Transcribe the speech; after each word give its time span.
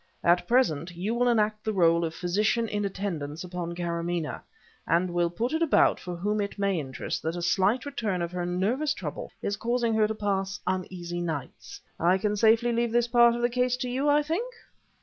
At 0.23 0.47
present, 0.47 0.95
you 0.95 1.13
will 1.13 1.27
enact 1.27 1.63
the 1.63 1.73
role 1.73 2.03
of 2.03 2.15
physician 2.15 2.67
in 2.67 2.85
attendance 2.85 3.43
upon 3.43 3.75
Karamaneh, 3.75 4.41
and 4.87 5.11
will 5.11 5.29
put 5.29 5.53
it 5.53 5.61
about 5.61 5.99
for 5.99 6.15
whom 6.15 6.41
it 6.41 6.57
may 6.57 6.79
interest 6.79 7.21
that 7.21 7.35
a 7.35 7.41
slight 7.43 7.85
return 7.85 8.23
of 8.23 8.31
her 8.31 8.43
nervous 8.43 8.95
trouble 8.95 9.31
is 9.43 9.57
causing 9.57 9.93
her 9.93 10.07
to 10.07 10.15
pass 10.15 10.59
uneasy 10.65 11.21
nights. 11.21 11.81
I 11.99 12.17
can 12.17 12.35
safely 12.35 12.71
leave 12.73 12.91
this 12.91 13.09
part 13.09 13.35
of 13.35 13.43
the 13.43 13.49
case 13.51 13.77
to 13.77 13.89
you, 13.91 14.09
I 14.09 14.23
think?" 14.23 14.51